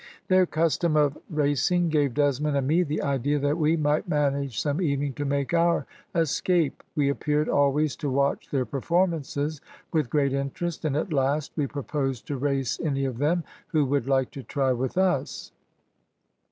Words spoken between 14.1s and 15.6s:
to try with us.